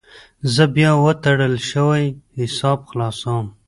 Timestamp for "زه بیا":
0.53-0.91